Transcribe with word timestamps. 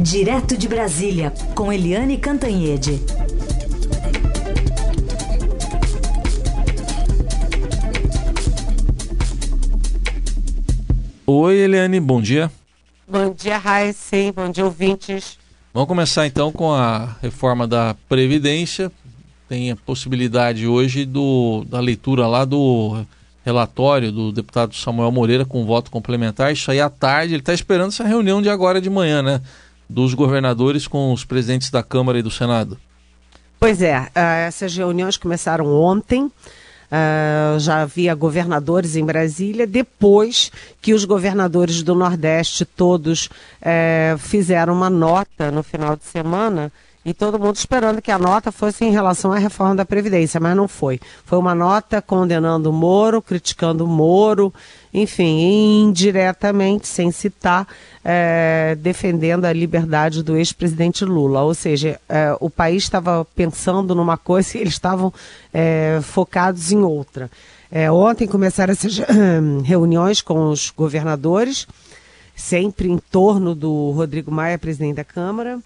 Direto 0.00 0.56
de 0.56 0.68
Brasília, 0.68 1.32
com 1.56 1.72
Eliane 1.72 2.16
Cantanhede. 2.18 3.00
Oi, 11.26 11.56
Eliane, 11.56 11.98
bom 11.98 12.22
dia. 12.22 12.48
Bom 13.08 13.34
dia, 13.34 13.58
Raíssen. 13.58 14.30
Bom 14.30 14.48
dia, 14.50 14.64
ouvintes. 14.64 15.36
Vamos 15.74 15.88
começar 15.88 16.28
então 16.28 16.52
com 16.52 16.72
a 16.72 17.16
reforma 17.20 17.66
da 17.66 17.96
Previdência. 18.08 18.92
Tem 19.48 19.72
a 19.72 19.76
possibilidade 19.76 20.64
hoje 20.64 21.04
do, 21.04 21.64
da 21.68 21.80
leitura 21.80 22.28
lá 22.28 22.44
do 22.44 23.04
relatório 23.44 24.12
do 24.12 24.30
deputado 24.30 24.76
Samuel 24.76 25.10
Moreira 25.10 25.44
com 25.44 25.66
voto 25.66 25.90
complementar. 25.90 26.52
Isso 26.52 26.70
aí 26.70 26.80
à 26.80 26.88
tarde. 26.88 27.34
Ele 27.34 27.40
está 27.40 27.52
esperando 27.52 27.88
essa 27.88 28.04
reunião 28.04 28.40
de 28.40 28.48
agora 28.48 28.80
de 28.80 28.88
manhã, 28.88 29.22
né? 29.22 29.40
Dos 29.88 30.14
governadores 30.14 30.86
com 30.86 31.12
os 31.12 31.24
presidentes 31.24 31.70
da 31.70 31.82
Câmara 31.82 32.18
e 32.18 32.22
do 32.22 32.30
Senado. 32.30 32.78
Pois 33.58 33.82
é, 33.82 34.08
eh, 34.14 34.46
essas 34.46 34.76
reuniões 34.76 35.16
começaram 35.16 35.66
ontem. 35.66 36.30
Uh, 36.90 37.58
já 37.58 37.82
havia 37.82 38.14
governadores 38.14 38.96
em 38.96 39.04
Brasília, 39.04 39.66
depois 39.66 40.50
que 40.80 40.94
os 40.94 41.04
governadores 41.04 41.82
do 41.82 41.94
Nordeste 41.94 42.64
todos 42.64 43.26
uh, 43.26 44.16
fizeram 44.16 44.72
uma 44.72 44.88
nota 44.88 45.50
no 45.50 45.62
final 45.62 45.96
de 45.96 46.04
semana 46.04 46.72
e 47.04 47.14
todo 47.14 47.38
mundo 47.38 47.56
esperando 47.56 48.02
que 48.02 48.10
a 48.10 48.18
nota 48.18 48.52
fosse 48.52 48.84
em 48.84 48.90
relação 48.90 49.32
à 49.32 49.38
reforma 49.38 49.76
da 49.76 49.84
Previdência, 49.84 50.40
mas 50.40 50.56
não 50.56 50.68
foi. 50.68 51.00
Foi 51.24 51.38
uma 51.38 51.54
nota 51.54 52.02
condenando 52.02 52.70
o 52.70 52.72
Moro, 52.72 53.22
criticando 53.22 53.84
o 53.84 53.88
Moro, 53.88 54.52
enfim, 54.92 55.82
indiretamente, 55.82 56.86
sem 56.86 57.10
citar, 57.10 57.66
é, 58.04 58.76
defendendo 58.80 59.44
a 59.44 59.52
liberdade 59.52 60.22
do 60.22 60.36
ex-presidente 60.36 61.04
Lula. 61.04 61.42
Ou 61.42 61.54
seja, 61.54 62.00
é, 62.08 62.36
o 62.40 62.48
país 62.48 62.84
estava 62.84 63.24
pensando 63.36 63.94
numa 63.94 64.16
coisa 64.16 64.56
e 64.56 64.60
eles 64.60 64.74
estavam 64.74 65.12
é, 65.52 66.00
focados 66.02 66.72
em 66.72 66.82
outra. 66.82 67.30
É, 67.70 67.90
ontem 67.90 68.26
começaram 68.26 68.72
essas 68.72 68.98
reuniões 69.64 70.22
com 70.22 70.50
os 70.50 70.70
governadores, 70.70 71.66
sempre 72.34 72.88
em 72.88 72.98
torno 72.98 73.54
do 73.54 73.90
Rodrigo 73.90 74.30
Maia, 74.30 74.58
presidente 74.58 74.96
da 74.96 75.04
Câmara. 75.04 75.58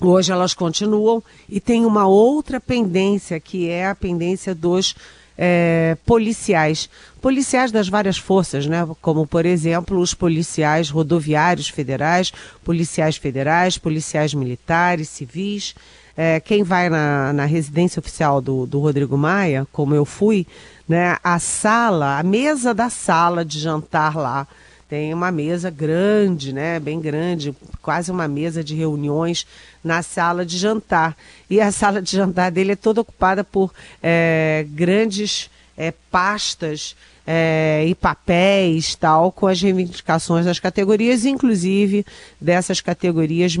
Hoje 0.00 0.32
elas 0.32 0.54
continuam 0.54 1.22
e 1.48 1.60
tem 1.60 1.84
uma 1.84 2.06
outra 2.06 2.58
pendência, 2.58 3.38
que 3.38 3.68
é 3.68 3.86
a 3.86 3.94
pendência 3.94 4.54
dos 4.54 4.96
é, 5.42 5.96
policiais. 6.04 6.90
Policiais 7.22 7.72
das 7.72 7.88
várias 7.88 8.18
forças, 8.18 8.66
né? 8.66 8.86
Como, 9.00 9.26
por 9.26 9.46
exemplo, 9.46 9.98
os 9.98 10.12
policiais 10.12 10.90
rodoviários 10.90 11.70
federais, 11.70 12.30
policiais 12.62 13.16
federais, 13.16 13.78
policiais 13.78 14.34
militares, 14.34 15.08
civis. 15.08 15.74
É, 16.14 16.38
quem 16.40 16.62
vai 16.62 16.90
na, 16.90 17.32
na 17.32 17.46
residência 17.46 18.00
oficial 18.00 18.42
do, 18.42 18.66
do 18.66 18.80
Rodrigo 18.80 19.16
Maia, 19.16 19.66
como 19.72 19.94
eu 19.94 20.04
fui, 20.04 20.46
né? 20.86 21.16
A 21.24 21.38
sala, 21.38 22.18
a 22.18 22.22
mesa 22.22 22.74
da 22.74 22.90
sala 22.90 23.42
de 23.42 23.58
jantar 23.58 24.16
lá 24.16 24.46
tem 24.90 25.14
uma 25.14 25.30
mesa 25.30 25.70
grande, 25.70 26.52
né, 26.52 26.80
bem 26.80 27.00
grande, 27.00 27.54
quase 27.80 28.10
uma 28.10 28.26
mesa 28.26 28.64
de 28.64 28.74
reuniões 28.74 29.46
na 29.84 30.02
sala 30.02 30.44
de 30.44 30.58
jantar. 30.58 31.16
E 31.48 31.60
a 31.60 31.70
sala 31.72 32.02
de 32.02 32.10
jantar 32.10 32.50
dele 32.50 32.72
é 32.72 32.76
toda 32.76 33.00
ocupada 33.00 33.44
por 33.44 33.72
é, 34.02 34.66
grandes 34.70 35.48
é, 35.78 35.94
pastas 36.10 36.96
é, 37.24 37.84
e 37.86 37.94
papéis, 37.94 38.96
tal, 38.96 39.30
com 39.30 39.46
as 39.46 39.62
reivindicações 39.62 40.44
das 40.44 40.58
categorias, 40.58 41.24
inclusive 41.24 42.04
dessas 42.40 42.80
categorias 42.80 43.56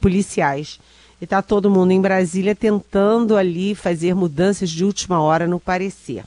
policiais. 0.00 0.80
E 1.20 1.24
está 1.24 1.42
todo 1.42 1.70
mundo 1.70 1.90
em 1.90 2.00
Brasília 2.00 2.54
tentando 2.54 3.36
ali 3.36 3.74
fazer 3.74 4.14
mudanças 4.14 4.70
de 4.70 4.86
última 4.86 5.20
hora 5.20 5.46
no 5.46 5.60
parecer. 5.60 6.24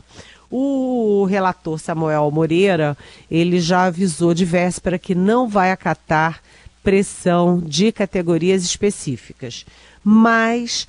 O 0.51 1.25
relator 1.29 1.79
Samuel 1.79 2.31
Moreira, 2.31 2.97
ele 3.29 3.59
já 3.59 3.83
avisou 3.83 4.33
de 4.33 4.45
véspera 4.45 4.97
que 4.97 5.13
não 5.13 5.47
vai 5.47 5.71
acatar 5.71 6.41
pressão 6.83 7.59
de 7.59 7.91
categorias 7.91 8.63
específicas. 8.63 9.65
Mas 10.03 10.88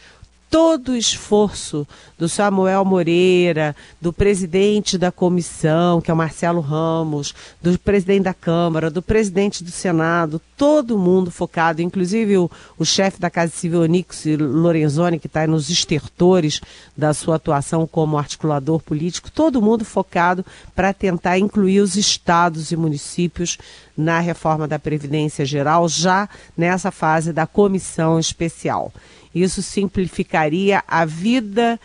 todo 0.50 0.90
o 0.90 0.96
esforço 0.96 1.86
do 2.18 2.28
Samuel 2.28 2.84
Moreira, 2.84 3.74
do 4.00 4.12
presidente 4.12 4.98
da 4.98 5.12
comissão, 5.12 6.00
que 6.00 6.10
é 6.10 6.14
o 6.14 6.16
Marcelo 6.16 6.60
Ramos, 6.60 7.32
do 7.62 7.78
presidente 7.78 8.24
da 8.24 8.34
Câmara, 8.34 8.90
do 8.90 9.00
presidente 9.00 9.62
do 9.62 9.70
Senado, 9.70 10.40
todo 10.56 10.98
mundo 10.98 11.30
focado, 11.30 11.80
inclusive 11.80 12.36
o, 12.36 12.50
o 12.76 12.84
chefe 12.84 13.20
da 13.20 13.30
Casa 13.30 13.52
Civil, 13.52 13.82
Onix 13.82 14.24
Lorenzoni, 14.26 15.20
que 15.20 15.28
está 15.28 15.46
nos 15.46 15.70
estertores 15.70 16.60
da 16.96 17.14
sua 17.14 17.36
atuação 17.36 17.86
como 17.86 18.18
articulador 18.18 18.82
político, 18.82 19.30
todo 19.30 19.62
mundo 19.62 19.84
focado 19.84 20.44
para 20.74 20.92
tentar 20.92 21.38
incluir 21.38 21.80
os 21.80 21.94
estados 21.94 22.72
e 22.72 22.76
municípios 22.76 23.56
na 23.96 24.18
reforma 24.18 24.66
da 24.66 24.80
Previdência 24.80 25.44
Geral, 25.44 25.88
já 25.88 26.28
nessa 26.56 26.90
fase 26.90 27.32
da 27.32 27.46
comissão 27.46 28.18
especial. 28.18 28.92
Isso 29.34 29.62
simplificaria 29.62 30.82
a 30.86 31.04
vida 31.04 31.78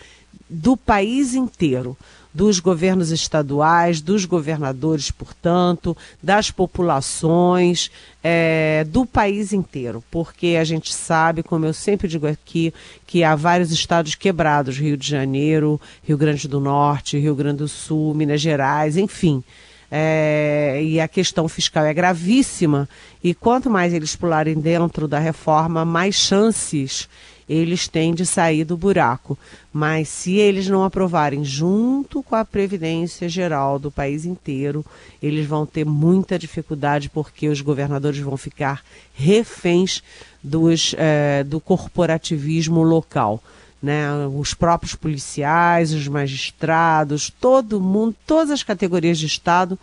do 0.50 0.78
país 0.78 1.34
inteiro, 1.34 1.98
dos 2.36 2.60
governos 2.60 3.12
estaduais, 3.12 4.02
dos 4.02 4.26
governadores, 4.26 5.10
portanto, 5.10 5.96
das 6.22 6.52
populações, 6.52 7.90
é, 8.22 8.86
do 8.90 9.06
país 9.06 9.54
inteiro, 9.54 10.04
porque 10.12 10.58
a 10.60 10.64
gente 10.66 10.94
sabe, 10.94 11.42
como 11.42 11.66
eu 11.66 11.74
sempre 11.74 12.10
digo 12.10 12.28
aqui, 12.28 12.74
que 13.08 13.24
há 13.24 13.36
vários 13.36 13.72
estados 13.72 14.16
quebrados 14.16 14.78
Rio 14.78 14.98
de 14.98 15.08
Janeiro, 15.08 15.80
Rio 16.04 16.18
Grande 16.18 16.46
do 16.46 16.60
Norte, 16.60 17.18
Rio 17.18 17.36
Grande 17.36 17.60
do 17.60 17.70
Sul, 17.70 18.14
Minas 18.14 18.42
Gerais, 18.42 18.98
enfim. 18.98 19.42
É, 19.90 20.82
e 20.84 21.00
a 21.00 21.08
questão 21.08 21.48
fiscal 21.48 21.86
é 21.86 21.94
gravíssima, 21.94 22.90
e 23.24 23.34
quanto 23.34 23.70
mais 23.70 23.94
eles 23.94 24.14
pularem 24.14 24.56
dentro 24.56 25.08
da 25.08 25.20
reforma, 25.20 25.86
mais 25.86 26.16
chances 26.16 27.08
eles 27.48 27.88
têm 27.88 28.14
de 28.14 28.26
sair 28.26 28.64
do 28.64 28.76
buraco. 28.76 29.38
Mas 29.72 30.10
se 30.10 30.36
eles 30.36 30.68
não 30.68 30.84
aprovarem 30.84 31.44
junto 31.44 32.24
com 32.24 32.36
a 32.36 32.46
Previdência 32.46 33.30
Geral 33.30 33.78
do 33.78 33.92
país 33.92 34.26
inteiro, 34.26 34.86
eles 35.22 35.46
vão 35.46 35.66
ter 35.66 35.86
muita 35.86 36.40
dificuldade 36.40 37.10
porque 37.10 37.48
os 37.48 37.62
governadores 37.62 38.20
vão 38.20 38.38
ficar 38.38 38.84
reféns 39.14 40.02
dos, 40.44 40.96
é, 40.98 41.44
do 41.44 41.60
corporativismo 41.60 42.82
local. 42.82 43.42
Né, 43.84 44.08
os 44.34 44.56
próprios 44.56 44.96
policiais, 44.96 45.94
os 45.94 46.08
magistrados, 46.08 47.32
todo 47.40 47.80
mundo, 47.80 48.16
todas 48.26 48.50
as 48.50 48.64
categorias 48.64 49.20
de 49.20 49.28
Estado 49.28 49.78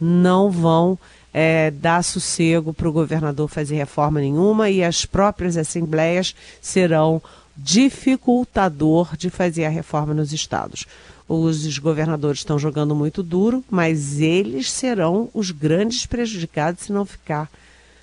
não 0.00 0.48
vão 0.48 0.96
é, 1.32 1.70
dar 1.70 2.02
sossego 2.02 2.72
para 2.72 2.88
o 2.88 2.92
governador 2.92 3.48
fazer 3.48 3.76
reforma 3.76 4.20
nenhuma 4.20 4.70
e 4.70 4.82
as 4.82 5.04
próprias 5.04 5.56
assembleias 5.56 6.34
serão 6.60 7.22
dificultador 7.56 9.16
de 9.16 9.30
fazer 9.30 9.64
a 9.64 9.68
reforma 9.68 10.14
nos 10.14 10.32
estados. 10.32 10.86
Os 11.28 11.76
governadores 11.78 12.40
estão 12.40 12.58
jogando 12.58 12.94
muito 12.94 13.22
duro, 13.22 13.62
mas 13.68 14.18
eles 14.18 14.70
serão 14.70 15.28
os 15.34 15.50
grandes 15.50 16.06
prejudicados 16.06 16.84
se 16.84 16.92
não 16.92 17.04
ficar, 17.04 17.50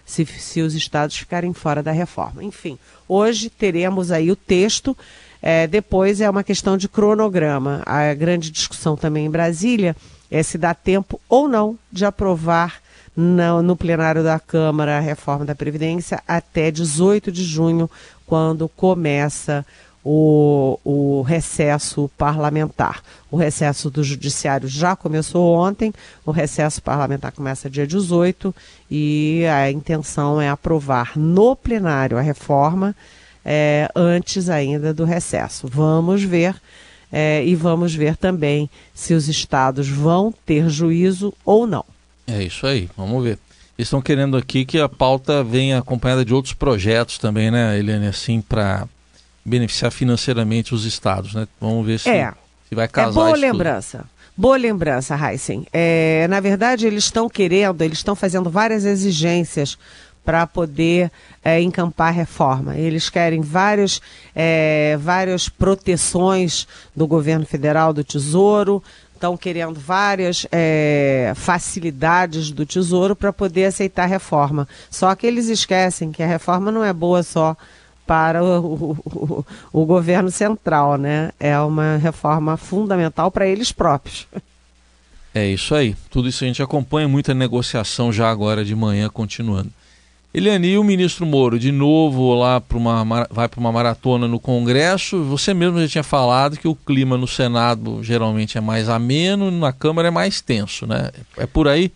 se, 0.05 0.25
se 0.25 0.61
os 0.61 0.75
estados 0.75 1.17
ficarem 1.17 1.51
fora 1.51 1.81
da 1.81 1.91
reforma. 1.91 2.43
Enfim, 2.43 2.77
hoje 3.07 3.49
teremos 3.49 4.11
aí 4.11 4.29
o 4.29 4.35
texto. 4.35 4.95
É, 5.41 5.65
depois 5.65 6.21
é 6.21 6.29
uma 6.29 6.43
questão 6.43 6.77
de 6.77 6.87
cronograma. 6.87 7.81
A 7.85 8.13
grande 8.13 8.51
discussão 8.51 8.95
também 8.95 9.25
em 9.25 9.31
Brasília 9.31 9.95
é 10.29 10.43
se 10.43 10.57
dá 10.57 10.75
tempo 10.75 11.19
ou 11.27 11.47
não 11.47 11.79
de 11.91 12.05
aprovar 12.05 12.79
no, 13.15 13.61
no 13.61 13.75
plenário 13.75 14.23
da 14.23 14.39
Câmara 14.39 14.97
a 14.97 15.01
reforma 15.01 15.45
da 15.45 15.55
Previdência 15.55 16.21
até 16.27 16.69
18 16.69 17.31
de 17.31 17.43
junho, 17.43 17.89
quando 18.25 18.67
começa 18.67 19.65
o, 20.03 20.79
o, 20.83 21.21
recesso 21.23 22.09
parlamentar. 22.15 23.01
O 23.31 23.37
recesso 23.37 23.89
do 23.89 24.03
Judiciário 24.03 24.67
já 24.67 24.95
começou 24.95 25.55
ontem, 25.55 25.91
o 26.23 26.31
recesso 26.31 26.81
parlamentar 26.81 27.31
começa 27.31 27.69
dia 27.69 27.87
18 27.87 28.53
e 28.89 29.43
a 29.47 29.71
intenção 29.71 30.39
é 30.39 30.47
aprovar 30.47 31.17
no 31.17 31.55
plenário 31.55 32.17
a 32.17 32.21
reforma 32.21 32.95
é, 33.43 33.89
antes 33.95 34.47
ainda 34.49 34.93
do 34.93 35.05
recesso. 35.05 35.67
Vamos 35.67 36.23
ver. 36.23 36.55
É, 37.11 37.45
e 37.45 37.55
vamos 37.55 37.95
ver 37.95 38.17
também 38.17 38.69
se 38.93 39.13
os 39.13 39.29
estados 39.29 39.87
vão 39.87 40.33
ter 40.45 40.67
juízo 40.69 41.33
ou 41.45 41.65
não. 41.65 41.85
É 42.27 42.43
isso 42.43 42.65
aí, 42.65 42.89
vamos 42.97 43.23
ver. 43.23 43.37
Eles 43.77 43.87
estão 43.87 44.01
querendo 44.01 44.37
aqui 44.37 44.65
que 44.65 44.79
a 44.79 44.87
pauta 44.87 45.43
venha 45.43 45.79
acompanhada 45.79 46.23
de 46.23 46.33
outros 46.33 46.53
projetos 46.53 47.17
também, 47.17 47.51
né, 47.51 47.77
Eliane, 47.77 48.07
assim, 48.07 48.41
para 48.41 48.87
beneficiar 49.43 49.91
financeiramente 49.91 50.73
os 50.73 50.85
estados, 50.85 51.33
né? 51.33 51.47
Vamos 51.59 51.85
ver 51.85 51.99
se, 51.99 52.09
é. 52.09 52.33
se 52.67 52.73
vai 52.73 52.87
casar. 52.87 53.11
É 53.11 53.13
boa 53.13 53.37
lembrança. 53.37 53.97
Tudo. 53.99 54.09
Boa 54.37 54.57
lembrança, 54.57 55.15
Heisen. 55.15 55.65
É, 55.71 56.27
na 56.29 56.41
verdade, 56.41 56.85
eles 56.85 57.05
estão 57.05 57.29
querendo, 57.29 57.81
eles 57.81 57.99
estão 57.99 58.15
fazendo 58.15 58.49
várias 58.49 58.83
exigências 58.83 59.77
para 60.25 60.45
poder 60.47 61.11
é, 61.43 61.61
encampar 61.61 62.07
a 62.07 62.11
reforma. 62.11 62.75
Eles 62.75 63.09
querem 63.09 63.39
várias, 63.39 64.01
é, 64.35 64.97
várias 64.99 65.47
proteções 65.47 66.67
do 66.93 67.05
governo 67.05 67.45
federal, 67.45 67.93
do 67.93 68.03
Tesouro, 68.03 68.83
estão 69.15 69.35
querendo 69.35 69.79
várias 69.79 70.45
é, 70.51 71.33
facilidades 71.35 72.51
do 72.51 72.65
Tesouro 72.65 73.15
para 73.15 73.33
poder 73.33 73.65
aceitar 73.65 74.03
a 74.03 74.07
reforma. 74.07 74.67
Só 74.89 75.13
que 75.15 75.25
eles 75.25 75.47
esquecem 75.47 76.11
que 76.11 76.21
a 76.21 76.27
reforma 76.27 76.71
não 76.71 76.83
é 76.83 76.93
boa 76.93 77.23
só 77.23 77.57
para 78.05 78.43
o, 78.43 78.91
o, 79.05 79.45
o 79.73 79.85
governo 79.85 80.29
central, 80.29 80.97
né? 80.97 81.31
É 81.39 81.57
uma 81.59 81.97
reforma 81.97 82.55
fundamental 82.55 83.31
para 83.31 83.47
eles 83.47 83.71
próprios. 83.71 84.27
É 85.33 85.45
isso 85.45 85.73
aí. 85.73 85.95
Tudo 86.09 86.29
isso 86.29 86.43
a 86.43 86.47
gente 86.47 86.61
acompanha, 86.61 87.07
muita 87.07 87.33
negociação 87.33 88.13
já 88.13 88.29
agora 88.29 88.63
de 88.63 88.75
manhã 88.75 89.09
continuando. 89.09 89.71
Eliane, 90.37 90.67
e 90.67 90.77
o 90.77 90.83
ministro 90.83 91.25
Moro, 91.25 91.57
de 91.57 91.71
novo 91.71 92.33
lá 92.33 92.59
para 92.59 92.77
uma, 92.77 93.25
vai 93.31 93.47
para 93.47 93.57
uma 93.57 93.71
maratona 93.71 94.27
no 94.27 94.37
Congresso. 94.37 95.23
Você 95.23 95.53
mesmo 95.53 95.79
já 95.79 95.87
tinha 95.87 96.03
falado 96.03 96.57
que 96.57 96.67
o 96.67 96.75
clima 96.75 97.17
no 97.17 97.25
Senado 97.25 98.03
geralmente 98.03 98.57
é 98.57 98.61
mais 98.61 98.89
ameno, 98.89 99.49
na 99.49 99.71
Câmara 99.71 100.09
é 100.09 100.11
mais 100.11 100.41
tenso, 100.41 100.85
né? 100.85 101.09
É 101.37 101.45
por 101.45 101.69
aí? 101.69 101.89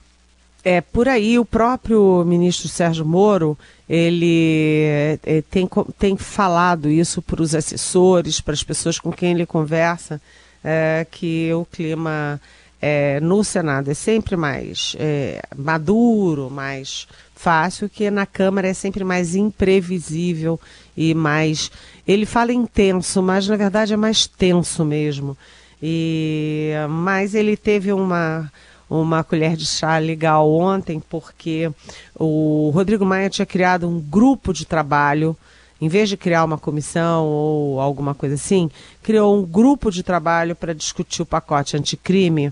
É 0.64 0.80
por 0.80 1.10
aí. 1.10 1.38
O 1.38 1.44
próprio 1.44 2.24
ministro 2.26 2.70
Sérgio 2.70 3.06
Moro, 3.06 3.58
ele 3.90 4.86
é, 5.26 5.44
tem, 5.50 5.68
tem 5.98 6.16
falado 6.16 6.90
isso 6.90 7.22
para 7.22 7.42
os 7.42 7.54
assessores, 7.54 8.40
para 8.40 8.54
as 8.54 8.64
pessoas 8.64 8.98
com 8.98 9.12
quem 9.12 9.34
ele 9.34 9.46
conversa, 9.46 10.22
é, 10.64 11.06
que 11.12 11.54
o 11.54 11.66
clima 11.66 12.40
é, 12.82 13.20
no 13.20 13.44
Senado 13.44 13.92
é 13.92 13.94
sempre 13.94 14.38
mais 14.38 14.96
é, 14.98 15.42
maduro, 15.58 16.50
mais 16.50 17.06
fácil, 17.40 17.90
que 17.90 18.12
na 18.12 18.26
Câmara 18.26 18.68
é 18.68 18.74
sempre 18.74 19.02
mais 19.06 19.34
imprevisível 19.34 20.60
e 20.96 21.14
mais. 21.14 21.72
Ele 22.06 22.26
fala 22.26 22.52
intenso, 22.52 23.24
mas 23.24 23.48
na 23.48 23.56
verdade 23.56 23.94
é 23.94 23.98
mais 23.98 24.28
tenso 24.28 24.84
mesmo. 24.84 25.38
E 25.82 26.74
mas 26.90 27.34
ele 27.34 27.56
teve 27.56 27.94
uma 27.94 28.52
uma 28.90 29.24
colher 29.24 29.56
de 29.56 29.66
chá 29.66 30.00
legal 30.00 30.52
ontem 30.52 31.02
porque 31.10 31.72
o 32.16 32.72
Rodrigo 32.74 33.06
Maia 33.06 33.30
tinha 33.30 33.46
criado 33.46 33.88
um 33.88 34.00
grupo 34.00 34.52
de 34.52 34.66
trabalho 34.66 35.38
em 35.80 35.88
vez 35.88 36.10
de 36.10 36.18
criar 36.18 36.44
uma 36.44 36.58
comissão 36.58 37.26
ou 37.26 37.80
alguma 37.80 38.14
coisa 38.14 38.36
assim, 38.36 38.70
criou 39.02 39.38
um 39.38 39.46
grupo 39.46 39.90
de 39.90 40.04
trabalho 40.04 40.56
para 40.56 40.74
discutir 40.76 41.22
o 41.22 41.26
pacote 41.26 41.78
anticrime 41.78 42.52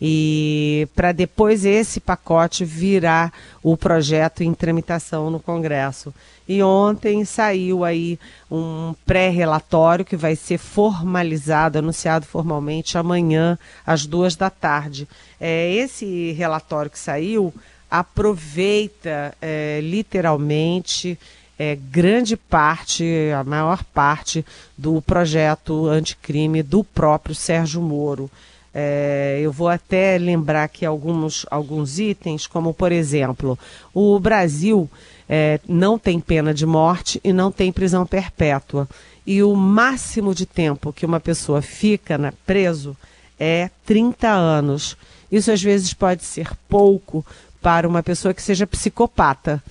e 0.00 0.86
para 0.94 1.12
depois 1.12 1.64
esse 1.64 2.00
pacote 2.00 2.64
virar 2.64 3.32
o 3.62 3.76
projeto 3.76 4.42
em 4.42 4.54
tramitação 4.54 5.30
no 5.30 5.40
Congresso. 5.40 6.14
E 6.48 6.62
ontem 6.62 7.24
saiu 7.24 7.84
aí 7.84 8.18
um 8.50 8.94
pré-relatório 9.04 10.04
que 10.04 10.16
vai 10.16 10.34
ser 10.34 10.56
formalizado, 10.56 11.78
anunciado 11.78 12.24
formalmente 12.24 12.96
amanhã 12.96 13.58
às 13.86 14.06
duas 14.06 14.34
da 14.34 14.48
tarde. 14.48 15.06
É, 15.38 15.70
esse 15.74 16.32
relatório 16.32 16.90
que 16.90 16.98
saiu 16.98 17.52
aproveita 17.90 19.34
é, 19.40 19.80
literalmente 19.82 21.18
é, 21.58 21.74
grande 21.74 22.36
parte, 22.36 23.04
a 23.38 23.42
maior 23.42 23.82
parte 23.82 24.44
do 24.76 25.02
projeto 25.02 25.86
anticrime 25.86 26.62
do 26.62 26.84
próprio 26.84 27.34
Sérgio 27.34 27.82
Moro. 27.82 28.30
É, 28.74 29.38
eu 29.42 29.50
vou 29.50 29.68
até 29.68 30.18
lembrar 30.18 30.64
aqui 30.64 30.84
alguns, 30.84 31.46
alguns 31.50 31.98
itens, 31.98 32.46
como 32.46 32.74
por 32.74 32.92
exemplo, 32.92 33.58
o 33.94 34.18
Brasil 34.20 34.88
é, 35.28 35.60
não 35.66 35.98
tem 35.98 36.20
pena 36.20 36.54
de 36.54 36.64
morte 36.64 37.20
e 37.24 37.32
não 37.32 37.50
tem 37.50 37.72
prisão 37.72 38.06
perpétua. 38.06 38.88
E 39.26 39.42
o 39.42 39.54
máximo 39.54 40.34
de 40.34 40.46
tempo 40.46 40.92
que 40.92 41.04
uma 41.04 41.20
pessoa 41.20 41.60
fica 41.60 42.16
na, 42.16 42.32
preso 42.46 42.96
é 43.38 43.70
30 43.84 44.28
anos. 44.28 44.96
Isso 45.30 45.52
às 45.52 45.62
vezes 45.62 45.92
pode 45.92 46.24
ser 46.24 46.50
pouco 46.68 47.24
para 47.60 47.86
uma 47.86 48.02
pessoa 48.02 48.32
que 48.32 48.42
seja 48.42 48.66
psicopata. 48.66 49.62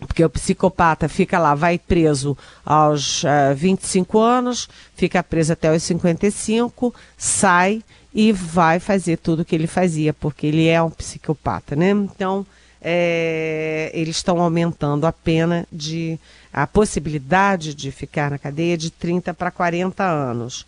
Porque 0.00 0.24
o 0.24 0.28
psicopata 0.28 1.08
fica 1.08 1.38
lá, 1.38 1.54
vai 1.54 1.78
preso 1.78 2.36
aos 2.64 3.22
uh, 3.24 3.28
eh, 3.28 3.54
25 3.54 4.18
anos, 4.18 4.68
fica 4.94 5.22
preso 5.22 5.54
até 5.54 5.74
os 5.74 5.82
55, 5.82 6.94
sai 7.16 7.82
e 8.12 8.30
vai 8.30 8.78
fazer 8.78 9.16
tudo 9.16 9.40
o 9.40 9.44
que 9.44 9.54
ele 9.54 9.66
fazia, 9.66 10.12
porque 10.12 10.46
ele 10.46 10.68
é 10.68 10.82
um 10.82 10.90
psicopata, 10.90 11.74
né? 11.74 11.90
Então, 11.90 12.46
é, 12.80 13.90
eles 13.92 14.16
estão 14.16 14.40
aumentando 14.40 15.06
a 15.06 15.12
pena 15.12 15.66
de 15.72 16.18
a 16.52 16.66
possibilidade 16.66 17.74
de 17.74 17.90
ficar 17.90 18.30
na 18.30 18.38
cadeia 18.38 18.76
de 18.76 18.90
30 18.90 19.34
para 19.34 19.50
40 19.50 20.04
anos. 20.04 20.64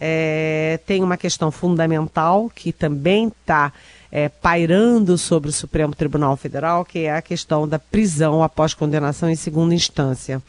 É, 0.00 0.78
tem 0.86 1.02
uma 1.02 1.16
questão 1.16 1.50
fundamental 1.50 2.50
que 2.54 2.72
também 2.72 3.28
está 3.28 3.72
é, 4.10 4.28
pairando 4.28 5.18
sobre 5.18 5.50
o 5.50 5.52
Supremo 5.52 5.94
Tribunal 5.94 6.36
Federal, 6.36 6.84
que 6.84 7.00
é 7.00 7.14
a 7.14 7.22
questão 7.22 7.66
da 7.66 7.78
prisão 7.78 8.42
após 8.42 8.74
condenação 8.74 9.28
em 9.28 9.36
segunda 9.36 9.74
instância. 9.74 10.42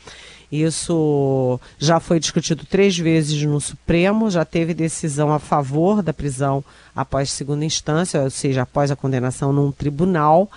Isso 0.51 1.59
já 1.77 1.99
foi 1.99 2.19
discutido 2.19 2.65
três 2.65 2.97
vezes 2.97 3.41
no 3.43 3.59
Supremo, 3.59 4.31
já 4.31 4.45
teve 4.45 4.73
decisão 4.73 5.33
a 5.33 5.39
favor 5.39 6.01
da 6.01 6.13
prisão 6.13 6.63
após 6.95 7.31
segunda 7.31 7.65
instância, 7.65 8.21
ou 8.21 8.29
seja, 8.29 8.61
após 8.61 8.89
a 8.89 8.95
condenação 8.95 9.51
num 9.51 9.71
tribunal, 9.71 10.49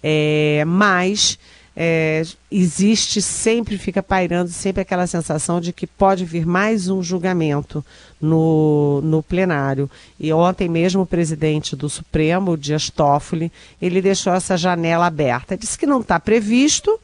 é, 0.00 0.62
mas 0.64 1.38
é, 1.76 2.22
existe 2.50 3.22
sempre, 3.22 3.78
fica 3.78 4.02
pairando 4.02 4.50
sempre 4.50 4.82
aquela 4.82 5.06
sensação 5.06 5.60
de 5.60 5.72
que 5.72 5.86
pode 5.86 6.24
vir 6.24 6.46
mais 6.46 6.88
um 6.88 7.02
julgamento 7.02 7.84
no, 8.20 9.00
no 9.02 9.22
plenário. 9.22 9.90
E 10.20 10.32
ontem 10.32 10.68
mesmo 10.68 11.02
o 11.02 11.06
presidente 11.06 11.74
do 11.74 11.88
Supremo, 11.88 12.56
Dias 12.56 12.90
Toffoli, 12.90 13.50
ele 13.80 14.02
deixou 14.02 14.34
essa 14.34 14.56
janela 14.56 15.06
aberta. 15.06 15.56
Disse 15.56 15.78
que 15.78 15.86
não 15.86 16.00
está 16.00 16.20
previsto, 16.20 17.00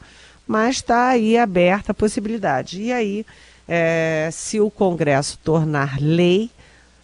mas 0.47 0.77
está 0.77 1.09
aí 1.09 1.39
aberta 1.39 1.93
a 1.93 1.95
possibilidade. 1.95 2.83
E 2.83 2.93
aí, 2.93 3.25
é, 3.67 4.29
se 4.31 4.61
o 4.61 4.71
Congresso 4.71 5.39
tornar 5.43 5.99
lei, 5.99 6.51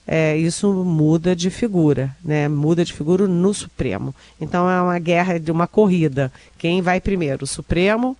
é, 0.06 0.36
isso 0.36 0.72
muda 0.72 1.34
de 1.34 1.50
figura, 1.50 2.14
né? 2.22 2.48
muda 2.48 2.84
de 2.84 2.92
figura 2.92 3.26
no 3.26 3.54
Supremo. 3.54 4.14
Então 4.40 4.68
é 4.68 4.80
uma 4.80 4.98
guerra 4.98 5.38
de 5.38 5.50
uma 5.50 5.66
corrida. 5.66 6.32
Quem 6.58 6.82
vai 6.82 7.00
primeiro? 7.00 7.44
O 7.44 7.46
Supremo, 7.46 8.16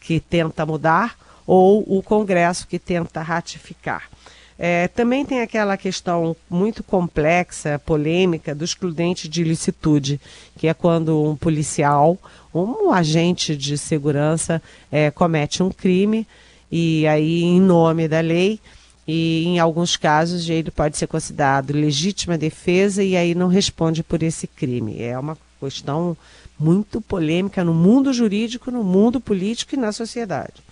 que 0.00 0.20
tenta 0.20 0.64
mudar, 0.64 1.16
ou 1.46 1.84
o 1.86 2.02
Congresso, 2.02 2.66
que 2.66 2.78
tenta 2.78 3.20
ratificar. 3.20 4.08
É, 4.56 4.86
também 4.86 5.24
tem 5.24 5.40
aquela 5.40 5.76
questão 5.76 6.36
muito 6.48 6.84
complexa, 6.84 7.78
polêmica, 7.84 8.54
do 8.54 8.64
excludente 8.64 9.28
de 9.28 9.42
ilicitude, 9.42 10.20
que 10.56 10.68
é 10.68 10.74
quando 10.74 11.24
um 11.24 11.34
policial, 11.34 12.16
um 12.54 12.92
agente 12.92 13.56
de 13.56 13.76
segurança, 13.76 14.62
é, 14.92 15.10
comete 15.10 15.60
um 15.60 15.70
crime 15.70 16.24
e 16.70 17.06
aí, 17.06 17.42
em 17.42 17.60
nome 17.60 18.08
da 18.08 18.20
lei, 18.20 18.58
e 19.06 19.44
em 19.44 19.58
alguns 19.58 19.96
casos 19.96 20.48
ele 20.48 20.70
pode 20.70 20.96
ser 20.96 21.06
considerado 21.06 21.72
legítima 21.72 22.38
defesa 22.38 23.02
e 23.02 23.16
aí 23.16 23.34
não 23.34 23.48
responde 23.48 24.02
por 24.02 24.22
esse 24.22 24.46
crime. 24.46 25.00
É 25.00 25.18
uma 25.18 25.36
questão 25.60 26.16
muito 26.58 27.00
polêmica 27.00 27.64
no 27.64 27.74
mundo 27.74 28.12
jurídico, 28.12 28.70
no 28.70 28.82
mundo 28.82 29.20
político 29.20 29.74
e 29.74 29.78
na 29.78 29.92
sociedade. 29.92 30.62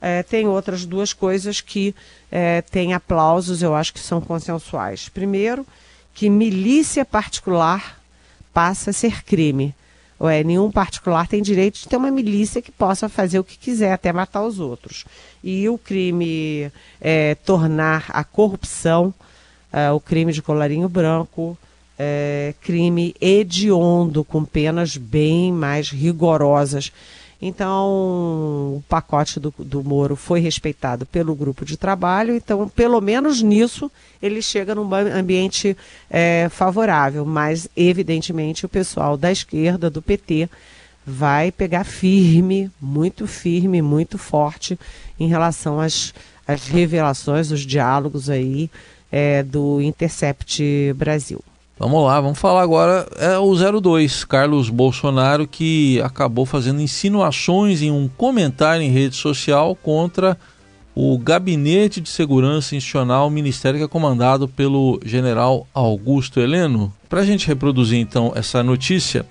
É, 0.00 0.22
tem 0.22 0.46
outras 0.46 0.84
duas 0.84 1.12
coisas 1.12 1.60
que 1.60 1.94
é, 2.30 2.60
têm 2.62 2.92
aplausos, 2.92 3.62
eu 3.62 3.74
acho 3.74 3.94
que 3.94 4.00
são 4.00 4.20
consensuais. 4.20 5.08
Primeiro, 5.08 5.66
que 6.14 6.28
milícia 6.28 7.04
particular 7.04 8.00
passa 8.52 8.90
a 8.90 8.92
ser 8.92 9.22
crime. 9.24 9.74
Ué, 10.18 10.42
nenhum 10.42 10.70
particular 10.70 11.28
tem 11.28 11.42
direito 11.42 11.78
de 11.78 11.88
ter 11.88 11.96
uma 11.96 12.10
milícia 12.10 12.62
que 12.62 12.72
possa 12.72 13.08
fazer 13.08 13.38
o 13.38 13.44
que 13.44 13.58
quiser, 13.58 13.92
até 13.92 14.12
matar 14.12 14.42
os 14.44 14.58
outros. 14.58 15.04
E 15.44 15.68
o 15.68 15.76
crime 15.76 16.72
é, 17.00 17.34
tornar 17.34 18.06
a 18.08 18.24
corrupção, 18.24 19.12
é, 19.70 19.90
o 19.90 20.00
crime 20.00 20.32
de 20.32 20.40
colarinho 20.40 20.88
branco, 20.88 21.56
é, 21.98 22.54
crime 22.62 23.14
hediondo, 23.20 24.24
com 24.24 24.44
penas 24.44 24.96
bem 24.96 25.52
mais 25.52 25.90
rigorosas. 25.90 26.92
Então, 27.40 28.76
o 28.76 28.84
pacote 28.88 29.38
do, 29.38 29.52
do 29.58 29.84
Moro 29.84 30.16
foi 30.16 30.40
respeitado 30.40 31.04
pelo 31.04 31.34
grupo 31.34 31.64
de 31.64 31.76
trabalho, 31.76 32.34
então, 32.34 32.66
pelo 32.68 33.00
menos 33.00 33.42
nisso, 33.42 33.90
ele 34.22 34.40
chega 34.40 34.74
num 34.74 34.92
ambiente 34.94 35.76
é, 36.08 36.48
favorável. 36.50 37.26
Mas, 37.26 37.68
evidentemente, 37.76 38.64
o 38.64 38.68
pessoal 38.68 39.16
da 39.18 39.30
esquerda, 39.30 39.90
do 39.90 40.00
PT, 40.00 40.48
vai 41.06 41.52
pegar 41.52 41.84
firme, 41.84 42.70
muito 42.80 43.26
firme, 43.26 43.82
muito 43.82 44.16
forte 44.16 44.78
em 45.20 45.28
relação 45.28 45.78
às, 45.78 46.14
às 46.48 46.66
revelações, 46.66 47.50
os 47.50 47.60
diálogos 47.60 48.30
aí 48.30 48.70
é, 49.12 49.42
do 49.42 49.80
Intercept 49.80 50.92
Brasil. 50.94 51.44
Vamos 51.78 52.02
lá, 52.06 52.18
vamos 52.22 52.38
falar 52.38 52.62
agora 52.62 53.06
é 53.18 53.36
o 53.38 53.54
02, 53.54 54.24
Carlos 54.24 54.70
Bolsonaro, 54.70 55.46
que 55.46 56.00
acabou 56.00 56.46
fazendo 56.46 56.80
insinuações 56.80 57.82
em 57.82 57.90
um 57.90 58.08
comentário 58.08 58.82
em 58.82 58.90
rede 58.90 59.14
social 59.14 59.76
contra 59.76 60.38
o 60.94 61.18
Gabinete 61.18 62.00
de 62.00 62.08
Segurança 62.08 62.74
Institucional, 62.74 63.28
ministério 63.28 63.78
que 63.78 63.84
é 63.84 63.88
comandado 63.88 64.48
pelo 64.48 64.98
general 65.04 65.66
Augusto 65.74 66.40
Heleno. 66.40 66.90
Para 67.10 67.20
a 67.20 67.26
gente 67.26 67.46
reproduzir 67.46 67.98
então 67.98 68.32
essa 68.34 68.62
notícia, 68.62 69.26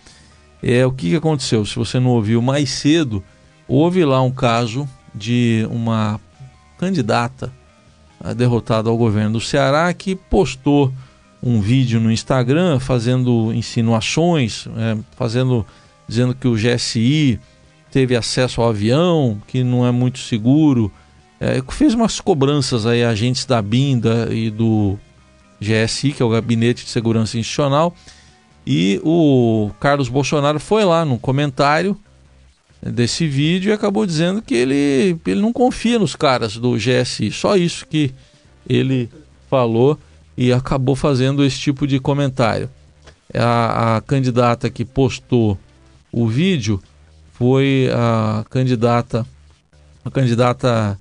é 0.61 0.85
o 0.85 0.91
que, 0.91 1.15
aconteceu. 1.15 1.65
Se 1.65 1.75
você 1.75 1.99
não 1.99 2.11
ouviu 2.11 2.43
mais 2.43 2.69
cedo, 2.69 3.23
houve 3.67 4.05
lá 4.05 4.21
um 4.21 4.31
caso 4.31 4.87
de 5.15 5.67
uma 5.71 6.21
candidata 6.77 7.51
derrotada 8.37 8.87
ao 8.87 8.97
governo 8.97 9.33
do 9.33 9.41
Ceará 9.41 9.91
que 9.95 10.15
postou 10.15 10.93
um 11.45 11.61
vídeo 11.61 11.99
no 11.99 12.11
Instagram 12.11 12.79
fazendo 12.79 13.53
insinuações, 13.53 14.67
é, 14.75 14.97
fazendo 15.15 15.65
dizendo 16.07 16.35
que 16.35 16.47
o 16.47 16.55
GSI 16.55 17.39
teve 17.91 18.15
acesso 18.15 18.61
ao 18.61 18.69
avião, 18.69 19.41
que 19.47 19.63
não 19.63 19.85
é 19.85 19.91
muito 19.91 20.19
seguro. 20.19 20.91
É, 21.39 21.61
fez 21.69 21.93
umas 21.93 22.19
cobranças 22.19 22.85
aí 22.85 23.03
agentes 23.03 23.45
da 23.45 23.61
BINDA 23.61 24.29
e 24.31 24.49
do 24.49 24.97
GSI, 25.61 26.11
que 26.13 26.21
é 26.21 26.25
o 26.25 26.29
Gabinete 26.29 26.83
de 26.83 26.89
Segurança 26.89 27.37
Institucional, 27.37 27.95
e 28.65 28.99
o 29.03 29.71
Carlos 29.79 30.09
Bolsonaro 30.09 30.59
foi 30.59 30.83
lá 30.83 31.05
no 31.05 31.19
comentário 31.19 31.97
desse 32.81 33.27
vídeo 33.27 33.69
e 33.69 33.73
acabou 33.73 34.05
dizendo 34.05 34.41
que 34.41 34.53
ele, 34.53 35.17
ele 35.25 35.41
não 35.41 35.53
confia 35.53 35.99
nos 35.99 36.15
caras 36.15 36.57
do 36.57 36.75
GSI. 36.75 37.31
Só 37.31 37.55
isso 37.55 37.85
que 37.87 38.11
ele 38.67 39.09
falou 39.49 39.99
e 40.37 40.51
acabou 40.51 40.95
fazendo 40.95 41.43
esse 41.43 41.59
tipo 41.59 41.87
de 41.87 41.99
comentário. 41.99 42.69
A, 43.33 43.97
a 43.97 44.01
candidata 44.01 44.69
que 44.69 44.85
postou 44.85 45.57
o 46.11 46.27
vídeo 46.27 46.81
foi 47.33 47.89
a 47.93 48.45
candidata 48.49 49.25
a 50.03 50.11
candidata 50.11 50.99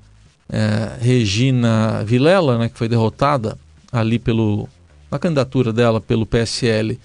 é, 0.49 0.97
Regina 0.99 2.03
Vilela, 2.05 2.59
né, 2.59 2.69
que 2.69 2.79
foi 2.79 2.89
derrotada 2.89 3.59
ali 3.93 4.19
pelo 4.19 4.69
na 5.11 5.19
candidatura 5.19 5.73
dela 5.73 6.01
pelo 6.01 6.27
PSL 6.27 6.99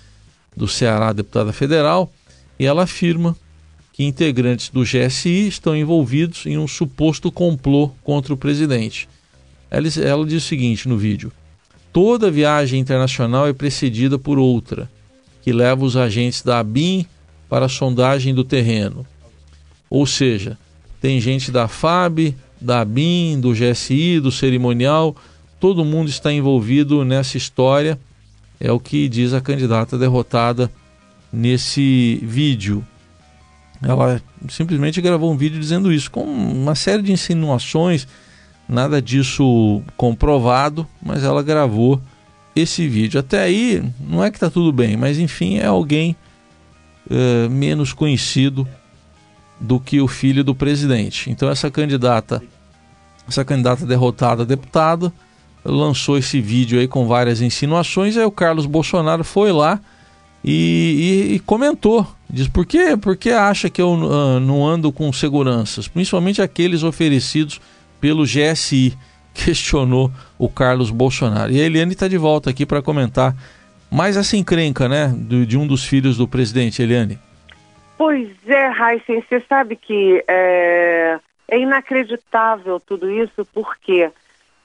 do 0.56 0.68
Ceará, 0.68 1.14
deputada 1.14 1.54
federal, 1.54 2.12
e 2.58 2.66
ela 2.66 2.84
afirma 2.84 3.36
que 3.94 4.04
integrantes 4.04 4.70
do 4.70 4.82
GSI 4.82 5.48
estão 5.48 5.76
envolvidos 5.76 6.46
em 6.46 6.58
um 6.58 6.68
suposto 6.68 7.32
complô 7.32 7.90
contra 8.04 8.34
o 8.34 8.38
presidente. 8.38 9.08
Ela, 9.70 9.88
ela 10.04 10.26
diz 10.26 10.44
o 10.44 10.48
seguinte 10.48 10.88
no 10.88 10.98
vídeo: 10.98 11.32
Toda 11.92 12.30
viagem 12.30 12.80
internacional 12.80 13.48
é 13.48 13.54
precedida 13.54 14.20
por 14.20 14.38
outra, 14.38 14.90
que 15.42 15.52
leva 15.52 15.84
os 15.84 15.98
agentes 15.98 16.42
da 16.42 16.60
ABIN 16.60 17.06
para 17.50 17.66
a 17.66 17.70
sondagem 17.70 18.34
do 18.34 18.44
terreno. 18.44 19.06
Ou 19.90 20.06
seja, 20.06 20.58
tem 21.02 21.20
gente 21.20 21.52
da 21.52 21.68
FAB, 21.68 22.36
da 22.62 22.82
ABIN, 22.82 23.40
do 23.40 23.54
GSI, 23.54 24.20
do 24.20 24.32
cerimonial, 24.32 25.16
todo 25.60 25.84
mundo 25.84 26.10
está 26.10 26.32
envolvido 26.32 27.04
nessa 27.04 27.38
história, 27.38 28.00
é 28.60 28.72
o 28.72 28.80
que 28.80 29.08
diz 29.08 29.34
a 29.34 29.42
candidata 29.42 29.98
derrotada 29.98 30.72
nesse 31.32 32.20
vídeo. 32.22 32.86
Ela 33.82 34.22
simplesmente 34.50 35.02
gravou 35.02 35.32
um 35.32 35.38
vídeo 35.38 35.60
dizendo 35.60 35.92
isso, 35.92 36.12
com 36.12 36.24
uma 36.24 36.76
série 36.76 37.02
de 37.02 37.12
insinuações 37.12 38.08
nada 38.70 39.02
disso 39.02 39.82
comprovado, 39.98 40.88
mas 41.02 41.24
ela 41.24 41.42
gravou 41.42 42.00
esse 42.56 42.88
vídeo. 42.88 43.20
Até 43.20 43.42
aí, 43.42 43.84
não 44.00 44.24
é 44.24 44.30
que 44.30 44.38
está 44.38 44.50
tudo 44.50 44.72
bem, 44.72 44.96
mas 44.96 45.18
enfim, 45.18 45.58
é 45.58 45.66
alguém 45.66 46.16
uh, 47.10 47.50
menos 47.50 47.92
conhecido 47.92 48.68
do 49.60 49.80
que 49.80 50.00
o 50.00 50.08
filho 50.08 50.44
do 50.44 50.54
presidente. 50.54 51.30
Então 51.32 51.50
essa 51.50 51.72
candidata, 51.72 52.42
essa 53.28 53.44
candidata 53.44 53.86
derrotada 53.86 54.44
a 54.44 54.46
deputada, 54.46 55.12
lançou 55.66 56.18
esse 56.18 56.40
vídeo 56.40 56.80
aí 56.80 56.88
com 56.88 57.08
várias 57.08 57.42
insinuações. 57.42 58.16
Aí 58.16 58.24
o 58.24 58.32
Carlos 58.32 58.66
Bolsonaro 58.66 59.24
foi 59.24 59.52
lá 59.52 59.80
e, 60.44 61.28
e, 61.32 61.36
e 61.36 61.40
comentou. 61.40 62.08
Diz, 62.30 62.48
por 62.48 62.66
que, 62.66 62.96
por 62.96 63.18
que 63.18 63.32
acha 63.32 63.70
que 63.70 63.82
eu 63.82 63.94
uh, 63.94 64.40
não 64.40 64.66
ando 64.66 64.92
com 64.92 65.12
seguranças? 65.12 65.88
Principalmente 65.88 66.42
aqueles 66.42 66.84
oferecidos 66.84 67.60
pelo 68.00 68.24
GSI, 68.24 68.98
questionou 69.34 70.12
o 70.38 70.50
Carlos 70.50 70.92
Bolsonaro. 70.92 71.52
E 71.52 71.62
a 71.62 71.66
Eliane 71.66 71.94
está 71.94 72.08
de 72.08 72.18
volta 72.18 72.50
aqui 72.50 72.66
para 72.66 72.82
comentar 72.82 73.36
mais 73.92 74.18
essa 74.18 74.38
encrenca, 74.38 74.88
né, 74.88 75.12
de, 75.16 75.58
um 75.58 75.66
dos 75.66 75.84
filhos 75.86 76.18
do 76.18 76.28
presidente, 76.28 76.82
Eliane. 76.82 77.18
Pois 77.98 78.30
é, 78.48 78.68
Raíssen, 78.68 79.24
você 79.28 79.42
sabe 79.42 79.76
que 79.76 80.24
é, 80.28 81.20
é, 81.50 81.60
inacreditável 81.60 82.80
tudo 82.80 83.10
isso, 83.10 83.46
por 83.46 83.76
quê? 83.78 84.12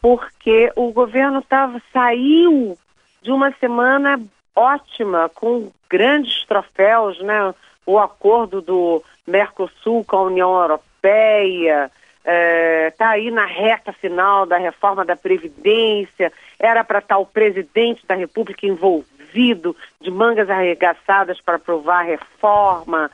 Porque 0.01 0.71
o 0.77 0.93
governo 0.93 1.43
tava, 1.43 1.81
saiu 1.93 2.79
de 3.23 3.33
uma 3.33 3.51
semana 3.59 4.21
ótima, 4.55 5.31
com 5.35 5.73
grandes 5.89 6.45
troféus, 6.47 7.21
né? 7.23 7.55
O 7.87 7.99
acordo 7.99 8.61
do 8.61 9.03
Mercosul 9.27 10.05
com 10.05 10.17
a 10.17 10.23
União 10.23 10.55
Europeia, 10.61 11.91
está 12.25 13.07
é, 13.07 13.15
aí 13.15 13.31
na 13.31 13.45
reta 13.45 13.93
final 13.93 14.47
da 14.47 14.57
reforma 14.57 15.05
da 15.05 15.15
Previdência, 15.15 16.33
era 16.59 16.83
para 16.83 16.99
estar 16.99 17.17
tá 17.17 17.21
o 17.21 17.27
presidente 17.27 18.07
da 18.07 18.15
República 18.15 18.67
envolvido 18.67 19.77
de 20.01 20.11
mangas 20.11 20.49
arregaçadas 20.49 21.41
para 21.41 21.57
aprovar 21.57 22.01
a 22.01 22.09
reforma, 22.09 23.11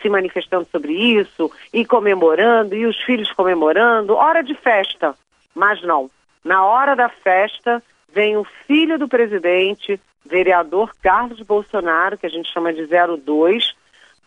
se 0.00 0.08
manifestando 0.08 0.66
sobre 0.72 0.92
isso, 0.92 1.50
e 1.72 1.84
comemorando, 1.84 2.74
e 2.74 2.86
os 2.86 2.98
filhos 3.02 3.30
comemorando, 3.32 4.14
hora 4.14 4.42
de 4.42 4.54
festa. 4.54 5.14
Mas 5.54 5.82
não. 5.82 6.10
Na 6.42 6.64
hora 6.64 6.94
da 6.94 7.08
festa, 7.08 7.82
vem 8.12 8.36
o 8.36 8.44
filho 8.66 8.98
do 8.98 9.08
presidente, 9.08 10.00
vereador 10.24 10.94
Carlos 11.02 11.40
Bolsonaro, 11.42 12.16
que 12.16 12.26
a 12.26 12.30
gente 12.30 12.50
chama 12.50 12.72
de 12.72 12.86
02, 12.86 13.74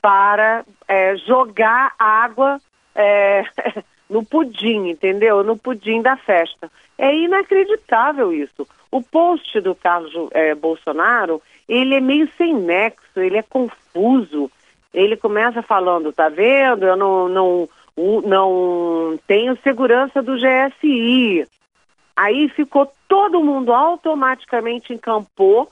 para 0.01 0.63
é, 0.87 1.15
jogar 1.17 1.93
água. 1.97 2.59
É, 2.93 3.43
no 4.09 4.23
pudim, 4.23 4.89
entendeu? 4.89 5.43
No 5.43 5.57
pudim 5.57 6.01
da 6.01 6.15
festa. 6.15 6.71
É 6.97 7.13
inacreditável 7.15 8.33
isso. 8.33 8.67
O 8.91 9.01
post 9.01 9.59
do 9.61 9.75
Carlos 9.75 10.13
é, 10.31 10.55
Bolsonaro, 10.55 11.41
ele 11.67 11.95
é 11.95 11.99
meio 11.99 12.29
sem 12.37 12.53
nexo, 12.53 13.19
ele 13.19 13.37
é 13.37 13.43
confuso. 13.43 14.49
Ele 14.93 15.17
começa 15.17 15.61
falando, 15.61 16.11
tá 16.13 16.29
vendo? 16.29 16.85
Eu 16.85 16.95
não, 16.95 17.29
não, 17.29 17.69
não 18.25 19.19
tenho 19.27 19.57
segurança 19.61 20.21
do 20.21 20.35
GSI. 20.35 21.47
Aí 22.15 22.49
ficou 22.49 22.91
todo 23.07 23.43
mundo 23.43 23.71
automaticamente 23.71 24.93
encampou 24.93 25.69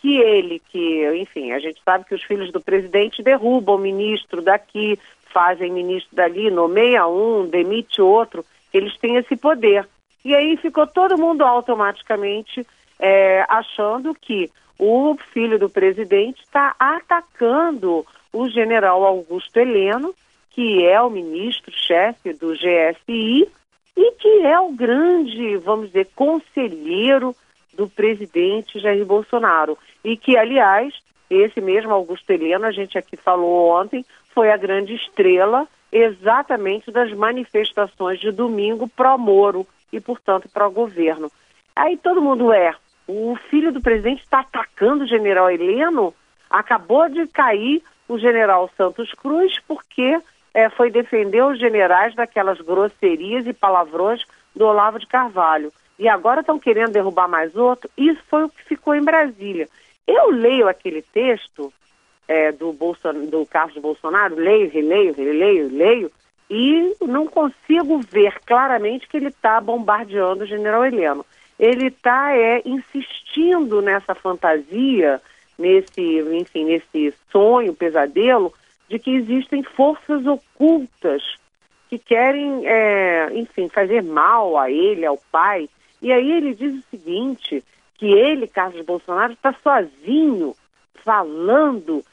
que 0.00 0.16
ele, 0.16 0.62
que, 0.70 1.20
enfim, 1.20 1.50
a 1.50 1.58
gente 1.58 1.80
sabe 1.84 2.04
que 2.04 2.14
os 2.14 2.22
filhos 2.22 2.52
do 2.52 2.60
presidente 2.60 3.22
derrubam 3.22 3.74
o 3.74 3.78
ministro 3.78 4.40
daqui, 4.40 4.98
fazem 5.32 5.72
ministro 5.72 6.14
dali, 6.14 6.50
nomeia 6.50 7.06
um, 7.06 7.46
demite 7.46 8.00
outro, 8.00 8.44
eles 8.72 8.96
têm 8.98 9.16
esse 9.16 9.36
poder. 9.36 9.88
E 10.24 10.34
aí 10.34 10.56
ficou 10.56 10.86
todo 10.86 11.18
mundo 11.18 11.42
automaticamente 11.42 12.66
é, 12.98 13.44
achando 13.48 14.14
que 14.14 14.50
o 14.78 15.16
filho 15.32 15.58
do 15.58 15.68
presidente 15.68 16.42
está 16.42 16.74
atacando 16.78 18.04
o 18.32 18.48
general 18.48 19.04
Augusto 19.04 19.56
Heleno, 19.56 20.14
que 20.50 20.86
é 20.86 21.00
o 21.00 21.10
ministro-chefe 21.10 22.32
do 22.32 22.52
GSI 22.52 23.48
e 23.96 24.12
que 24.12 24.46
é 24.46 24.58
o 24.60 24.72
grande, 24.72 25.56
vamos 25.56 25.86
dizer, 25.86 26.08
conselheiro 26.14 27.34
do 27.74 27.88
presidente 27.88 28.78
Jair 28.78 29.04
Bolsonaro. 29.04 29.78
E 30.04 30.16
que, 30.16 30.36
aliás, 30.36 30.94
esse 31.30 31.60
mesmo 31.60 31.92
Augusto 31.92 32.30
Heleno, 32.30 32.66
a 32.66 32.72
gente 32.72 32.96
aqui 32.96 33.16
falou 33.16 33.70
ontem, 33.70 34.04
foi 34.34 34.50
a 34.50 34.56
grande 34.56 34.94
estrela 34.94 35.66
exatamente 35.90 36.90
das 36.90 37.12
manifestações 37.12 38.20
de 38.20 38.30
domingo 38.30 38.88
pró-Moro 38.88 39.66
e, 39.92 40.00
portanto, 40.00 40.48
pró-governo. 40.48 41.30
Aí 41.74 41.96
todo 41.96 42.20
mundo 42.20 42.52
é, 42.52 42.74
o 43.06 43.36
filho 43.50 43.72
do 43.72 43.80
presidente 43.80 44.22
está 44.22 44.40
atacando 44.40 45.04
o 45.04 45.06
general 45.06 45.50
Heleno, 45.50 46.14
acabou 46.50 47.08
de 47.08 47.26
cair 47.26 47.82
o 48.06 48.18
general 48.18 48.70
Santos 48.76 49.12
Cruz 49.12 49.58
porque 49.66 50.20
é, 50.52 50.68
foi 50.68 50.90
defender 50.90 51.42
os 51.42 51.58
generais 51.58 52.14
daquelas 52.14 52.60
grosserias 52.60 53.46
e 53.46 53.52
palavrões 53.52 54.24
do 54.54 54.66
Olavo 54.66 54.98
de 54.98 55.06
Carvalho. 55.06 55.72
E 55.98 56.08
agora 56.08 56.40
estão 56.40 56.58
querendo 56.58 56.92
derrubar 56.92 57.28
mais 57.28 57.56
outro. 57.56 57.90
Isso 57.96 58.20
foi 58.28 58.44
o 58.44 58.48
que 58.48 58.64
ficou 58.64 58.94
em 58.94 59.02
Brasília. 59.02 59.68
Eu 60.06 60.30
leio 60.30 60.68
aquele 60.68 61.02
texto 61.02 61.72
é, 62.28 62.52
do, 62.52 62.72
Bolson, 62.72 63.26
do 63.26 63.44
Carlos 63.46 63.76
Bolsonaro, 63.78 64.36
leio, 64.36 64.70
releio, 64.70 65.14
releio, 65.14 65.68
leio, 65.68 66.12
e 66.48 66.94
não 67.02 67.26
consigo 67.26 67.98
ver 67.98 68.38
claramente 68.46 69.08
que 69.08 69.16
ele 69.16 69.28
está 69.28 69.60
bombardeando 69.60 70.44
o 70.44 70.46
general 70.46 70.84
Heleno. 70.84 71.26
Ele 71.58 71.88
está 71.88 72.36
é, 72.36 72.62
insistindo 72.64 73.82
nessa 73.82 74.14
fantasia 74.14 75.20
nesse, 75.58 76.00
enfim, 76.00 76.64
nesse 76.64 77.12
sonho, 77.32 77.74
pesadelo, 77.74 78.54
de 78.88 78.98
que 78.98 79.10
existem 79.10 79.62
forças 79.62 80.24
ocultas 80.24 81.22
que 81.90 81.98
querem, 81.98 82.66
é, 82.66 83.30
enfim, 83.34 83.68
fazer 83.68 84.02
mal 84.02 84.56
a 84.56 84.70
ele, 84.70 85.04
ao 85.04 85.18
pai. 85.32 85.68
E 86.00 86.12
aí 86.12 86.30
ele 86.30 86.54
diz 86.54 86.74
o 86.74 86.84
seguinte, 86.90 87.64
que 87.96 88.06
ele, 88.06 88.46
Carlos 88.46 88.84
Bolsonaro, 88.86 89.32
está 89.32 89.54
sozinho, 89.62 90.54
falando, 91.04 92.04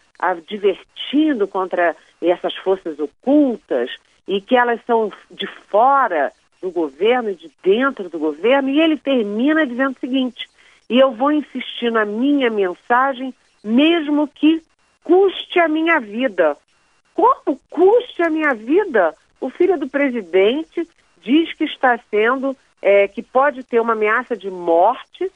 divertindo 0.47 1.47
contra 1.47 1.95
essas 2.21 2.55
forças 2.55 2.97
ocultas 2.99 3.91
e 4.27 4.41
que 4.41 4.55
elas 4.55 4.79
são 4.85 5.11
de 5.29 5.47
fora 5.69 6.31
do 6.61 6.71
governo 6.71 7.29
e 7.29 7.35
de 7.35 7.51
dentro 7.63 8.09
do 8.09 8.17
governo. 8.17 8.69
E 8.69 8.79
ele 8.79 8.97
termina 8.97 9.65
dizendo 9.65 9.95
o 9.95 9.99
seguinte: 9.99 10.47
e 10.89 10.99
eu 10.99 11.11
vou 11.11 11.31
insistir 11.31 11.91
na 11.91 12.05
minha 12.05 12.49
mensagem, 12.49 13.33
mesmo 13.63 14.27
que 14.27 14.61
custe 15.03 15.59
a 15.59 15.67
minha 15.67 15.99
vida. 15.99 16.57
Como 17.13 17.59
custe 17.69 18.21
a 18.23 18.29
minha 18.29 18.53
vida? 18.53 19.15
O 19.39 19.49
filho 19.49 19.77
do 19.77 19.87
presidente 19.87 20.87
diz 21.21 21.53
que 21.53 21.63
está 21.63 21.99
sendo, 22.09 22.55
é, 22.81 23.07
que 23.07 23.21
pode 23.21 23.63
ter 23.63 23.79
uma 23.79 23.93
ameaça 23.93 24.35
de 24.35 24.49
morte, 24.49 25.31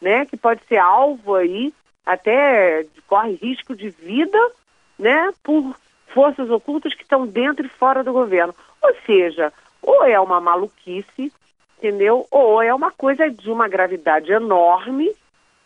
né, 0.00 0.26
que 0.26 0.36
pode 0.36 0.62
ser 0.66 0.78
alvo 0.78 1.34
aí, 1.34 1.72
até 2.04 2.86
corre 3.06 3.34
risco 3.34 3.74
de 3.74 3.90
vida, 3.90 4.38
né, 4.98 5.32
por 5.42 5.74
forças 6.08 6.48
ocultas 6.50 6.94
que 6.94 7.02
estão 7.02 7.26
dentro 7.26 7.66
e 7.66 7.68
fora 7.68 8.04
do 8.04 8.12
governo. 8.12 8.54
Ou 8.82 8.94
seja, 9.06 9.52
ou 9.82 10.04
é 10.04 10.18
uma 10.20 10.40
maluquice, 10.40 11.32
entendeu? 11.78 12.26
Ou 12.30 12.62
é 12.62 12.72
uma 12.74 12.90
coisa 12.90 13.28
de 13.28 13.50
uma 13.50 13.68
gravidade 13.68 14.32
enorme 14.32 15.12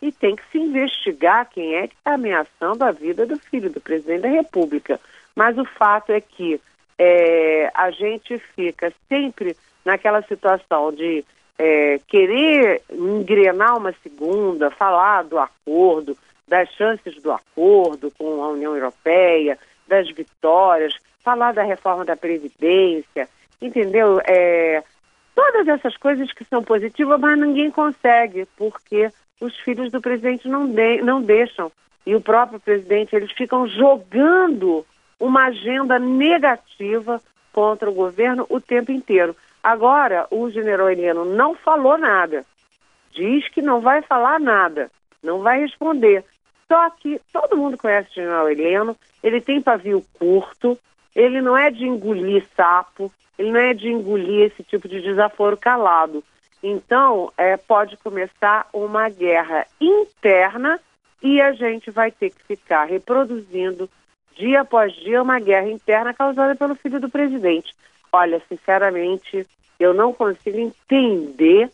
e 0.01 0.11
tem 0.11 0.35
que 0.35 0.43
se 0.51 0.57
investigar 0.57 1.49
quem 1.49 1.75
é 1.75 1.87
que 1.87 1.95
está 1.95 2.13
ameaçando 2.13 2.83
a 2.83 2.91
vida 2.91 3.25
do 3.25 3.37
filho 3.37 3.69
do 3.69 3.81
presidente 3.81 4.21
da 4.21 4.29
República. 4.29 4.99
Mas 5.35 5.57
o 5.57 5.65
fato 5.65 6.11
é 6.11 6.21
que 6.21 6.59
é, 6.97 7.71
a 7.73 7.91
gente 7.91 8.37
fica 8.55 8.93
sempre 9.07 9.55
naquela 9.85 10.21
situação 10.23 10.91
de 10.91 11.23
é, 11.59 11.99
querer 12.07 12.81
engrenar 12.89 13.77
uma 13.77 13.93
segunda, 14.01 14.71
falar 14.71 15.23
do 15.25 15.37
acordo, 15.37 16.17
das 16.47 16.69
chances 16.69 17.21
do 17.21 17.33
acordo 17.33 18.09
com 18.17 18.41
a 18.41 18.47
União 18.47 18.73
Europeia, 18.73 19.59
das 19.85 20.09
vitórias, 20.09 20.95
falar 21.21 21.53
da 21.53 21.63
reforma 21.63 22.05
da 22.05 22.15
Previdência, 22.15 23.27
entendeu? 23.61 24.21
É, 24.25 24.81
todas 25.35 25.67
essas 25.67 25.97
coisas 25.97 26.31
que 26.31 26.45
são 26.45 26.63
positivas, 26.63 27.19
mas 27.19 27.37
ninguém 27.37 27.69
consegue, 27.69 28.47
porque 28.55 29.11
os 29.41 29.55
filhos 29.59 29.91
do 29.91 29.99
presidente 29.99 30.47
não, 30.47 30.65
de, 30.65 31.01
não 31.01 31.21
deixam. 31.21 31.69
E 32.05 32.15
o 32.15 32.21
próprio 32.21 32.59
presidente, 32.59 33.15
eles 33.15 33.31
ficam 33.33 33.67
jogando 33.67 34.85
uma 35.19 35.47
agenda 35.47 35.99
negativa 35.99 37.21
contra 37.51 37.89
o 37.89 37.93
governo 37.93 38.45
o 38.49 38.61
tempo 38.61 38.91
inteiro. 38.93 39.35
Agora, 39.63 40.27
o 40.31 40.49
general 40.49 40.89
Heleno 40.89 41.25
não 41.25 41.55
falou 41.55 41.97
nada. 41.97 42.45
Diz 43.11 43.47
que 43.49 43.61
não 43.61 43.81
vai 43.81 44.01
falar 44.01 44.39
nada, 44.39 44.89
não 45.21 45.39
vai 45.39 45.59
responder. 45.59 46.23
Só 46.67 46.89
que 46.91 47.19
todo 47.33 47.57
mundo 47.57 47.77
conhece 47.77 48.09
o 48.11 48.13
general 48.13 48.49
Heleno, 48.49 48.95
ele 49.23 49.41
tem 49.41 49.61
pavio 49.61 50.03
curto, 50.17 50.77
ele 51.15 51.41
não 51.41 51.57
é 51.57 51.71
de 51.71 51.85
engolir 51.85 52.45
sapo, 52.55 53.11
ele 53.37 53.51
não 53.51 53.59
é 53.59 53.73
de 53.73 53.87
engolir 53.87 54.45
esse 54.45 54.63
tipo 54.63 54.87
de 54.87 55.01
desaforo 55.01 55.57
calado. 55.57 56.23
Então, 56.61 57.31
é, 57.37 57.57
pode 57.57 57.97
começar 57.97 58.67
uma 58.73 59.09
guerra 59.09 59.65
interna 59.79 60.79
e 61.21 61.41
a 61.41 61.51
gente 61.53 61.89
vai 61.89 62.11
ter 62.11 62.29
que 62.29 62.43
ficar 62.43 62.85
reproduzindo 62.85 63.89
dia 64.35 64.61
após 64.61 64.93
dia 64.93 65.21
uma 65.21 65.39
guerra 65.39 65.69
interna 65.69 66.13
causada 66.13 66.55
pelo 66.55 66.75
filho 66.75 66.99
do 66.99 67.09
presidente. 67.09 67.73
Olha, 68.11 68.41
sinceramente, 68.49 69.45
eu 69.79 69.93
não 69.93 70.13
consigo 70.13 70.57
entender 70.57 71.69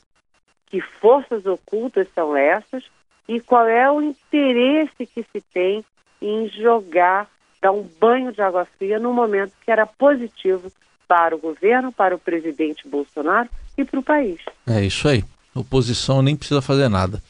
que 0.68 0.81
forças 0.81 1.46
ocultas 1.46 2.07
são 2.14 2.36
essas 2.36 2.83
e 3.27 3.40
qual 3.40 3.68
é 3.68 3.90
o 3.90 4.01
interesse 4.01 5.05
que 5.05 5.25
se 5.31 5.42
tem 5.53 5.83
em 6.22 6.50
jogar, 6.50 7.29
dar 7.62 7.72
um 7.72 7.88
banho 8.00 8.31
de 8.31 8.42
água 8.42 8.66
fria 8.77 9.00
no 9.00 9.14
momento 9.14 9.53
que 9.64 9.72
era 9.72 9.86
positivo 9.86 10.72
para 11.07 11.36
o 11.36 11.40
governo, 11.40 11.92
para 11.92 12.16
o 12.16 12.20
presidente 12.20 12.88
Bolsonaro 12.88 13.50
e 13.77 13.83
para 13.86 14.00
o 14.00 14.03
país. 14.03 14.40
É 14.68 14.83
isso 14.83 15.07
aí. 15.07 15.24
Oposição 15.53 16.22
nem 16.22 16.36
precisa 16.36 16.62
fazer 16.62 16.90
nada. 16.90 17.22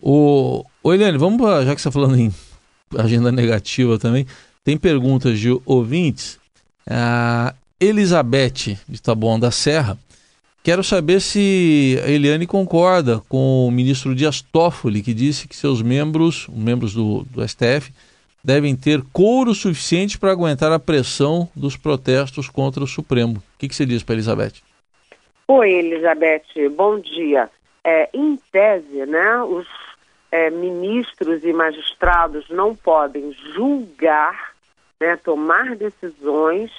O, 0.00 0.64
o 0.82 0.92
Eliane, 0.92 1.16
vamos, 1.16 1.40
já 1.64 1.74
que 1.74 1.80
você 1.80 1.88
está 1.88 1.92
falando 1.92 2.16
em 2.16 2.32
agenda 2.98 3.32
negativa 3.32 3.98
também, 3.98 4.26
tem 4.64 4.76
perguntas 4.76 5.38
de 5.38 5.50
ouvintes. 5.64 6.38
A 6.86 7.54
Elizabeth 7.82 8.78
de 8.88 9.02
Taboão 9.02 9.40
da 9.40 9.50
Serra. 9.50 9.98
Quero 10.62 10.84
saber 10.84 11.20
se 11.20 12.00
a 12.06 12.08
Eliane 12.08 12.46
concorda 12.46 13.20
com 13.28 13.66
o 13.66 13.70
ministro 13.72 14.14
Dias 14.14 14.40
Toffoli, 14.40 15.02
que 15.02 15.12
disse 15.12 15.48
que 15.48 15.56
seus 15.56 15.82
membros, 15.82 16.46
membros 16.48 16.94
do, 16.94 17.24
do 17.24 17.46
STF, 17.46 17.92
devem 18.44 18.76
ter 18.76 19.02
couro 19.12 19.52
suficiente 19.52 20.16
para 20.16 20.30
aguentar 20.30 20.70
a 20.70 20.78
pressão 20.78 21.48
dos 21.56 21.76
protestos 21.76 22.48
contra 22.48 22.84
o 22.84 22.86
Supremo. 22.86 23.38
O 23.38 23.58
que, 23.58 23.66
que 23.66 23.74
você 23.74 23.84
diz 23.84 24.04
para 24.04 24.14
Elizabeth? 24.14 24.62
Oi, 25.48 25.72
Elizabeth, 25.72 26.68
bom 26.76 27.00
dia. 27.00 27.50
É, 27.82 28.08
em 28.14 28.38
tese, 28.52 29.04
né, 29.06 29.42
os 29.42 29.66
é, 30.30 30.50
ministros 30.50 31.42
e 31.42 31.52
magistrados 31.52 32.48
não 32.48 32.76
podem 32.76 33.34
julgar, 33.52 34.52
né, 35.00 35.16
tomar 35.16 35.74
decisões 35.74 36.70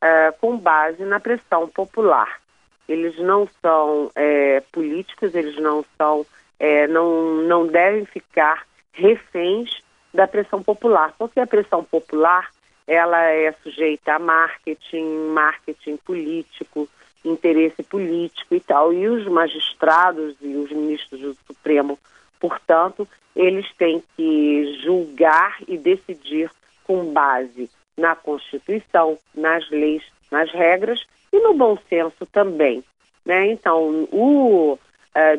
é, 0.00 0.32
com 0.40 0.56
base 0.56 1.04
na 1.04 1.20
pressão 1.20 1.68
popular. 1.68 2.40
Eles 2.88 3.18
não 3.18 3.48
são 3.62 4.10
é, 4.14 4.60
políticos, 4.72 5.34
eles 5.34 5.56
não 5.56 5.84
são, 5.96 6.26
é, 6.58 6.86
não, 6.88 7.36
não 7.42 7.66
devem 7.66 8.04
ficar 8.04 8.66
reféns 8.92 9.82
da 10.12 10.26
pressão 10.26 10.62
popular, 10.62 11.14
porque 11.16 11.38
a 11.38 11.46
pressão 11.46 11.84
popular 11.84 12.50
ela 12.86 13.22
é 13.22 13.52
sujeita 13.62 14.14
a 14.14 14.18
marketing, 14.18 15.28
marketing 15.32 15.96
político, 15.98 16.88
interesse 17.24 17.84
político 17.84 18.54
e 18.54 18.60
tal. 18.60 18.92
E 18.92 19.06
os 19.08 19.26
magistrados 19.28 20.34
e 20.40 20.56
os 20.56 20.72
ministros 20.72 21.20
do 21.20 21.36
Supremo, 21.46 21.96
portanto, 22.40 23.06
eles 23.36 23.72
têm 23.78 24.02
que 24.16 24.80
julgar 24.82 25.56
e 25.68 25.78
decidir 25.78 26.50
com 26.82 27.12
base 27.12 27.70
na 28.00 28.16
Constituição, 28.16 29.16
nas 29.34 29.68
leis, 29.70 30.02
nas 30.30 30.50
regras 30.50 31.04
e 31.32 31.38
no 31.38 31.54
bom 31.54 31.78
senso 31.88 32.26
também. 32.26 32.84
Né? 33.24 33.52
Então, 33.52 34.08
o 34.10 34.74
uh, 34.74 34.78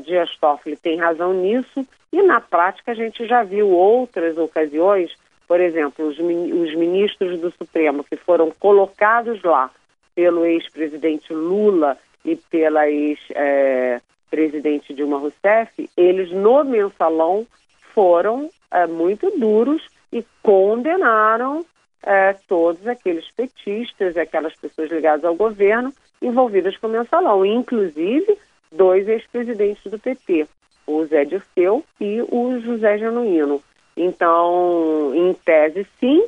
Dias 0.04 0.36
Toffoli 0.38 0.78
tem 0.78 0.98
razão 0.98 1.34
nisso 1.34 1.86
e 2.14 2.22
na 2.22 2.40
prática 2.40 2.92
a 2.92 2.96
gente 2.96 3.26
já 3.26 3.44
viu 3.44 3.70
outras 3.70 4.38
ocasiões, 4.38 5.12
por 5.48 5.60
exemplo, 5.60 6.08
os, 6.08 6.20
os 6.20 6.76
ministros 6.76 7.40
do 7.40 7.50
Supremo 7.52 8.04
que 8.04 8.16
foram 8.16 8.52
colocados 8.52 9.42
lá 9.42 9.72
pelo 10.14 10.46
ex-presidente 10.46 11.34
Lula 11.34 11.98
e 12.24 12.36
pela 12.36 12.88
ex-presidente 12.88 14.94
Dilma 14.94 15.18
Rousseff, 15.18 15.90
eles 15.98 16.30
no 16.32 16.64
mensalão 16.64 17.48
foram 17.94 18.52
é, 18.70 18.86
muito 18.86 19.32
duros 19.38 19.82
e 20.12 20.24
condenaram 20.44 21.66
é, 22.04 22.36
todos 22.48 22.86
aqueles 22.88 23.30
petistas, 23.32 24.18
aquelas 24.18 24.56
pessoas 24.56 24.92
ligadas 24.92 25.24
ao 25.24 25.36
governo 25.36 25.94
envolvidas 26.22 26.78
com 26.78 26.88
o 26.88 26.92
mensalão, 26.92 27.46
inclusive 27.46 28.38
dois 28.72 29.08
ex-presidentes 29.08 29.92
do 29.92 30.00
PT, 30.00 30.48
o 30.88 31.06
Zé 31.06 31.26
Dirceu 31.26 31.84
e 32.00 32.22
o 32.22 32.60
José 32.60 32.98
Genuíno. 32.98 33.62
Então, 33.96 35.12
em 35.14 35.34
tese, 35.34 35.86
sim, 36.00 36.24